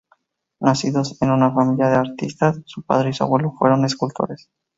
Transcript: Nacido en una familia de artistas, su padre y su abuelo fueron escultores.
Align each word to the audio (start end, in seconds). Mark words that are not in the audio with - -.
Nacido 0.61 1.03
en 1.21 1.29
una 1.29 1.51
familia 1.53 1.87
de 1.89 1.97
artistas, 1.97 2.59
su 2.65 2.81
padre 2.81 3.11
y 3.11 3.13
su 3.13 3.23
abuelo 3.23 3.53
fueron 3.55 3.85
escultores. 3.85 4.49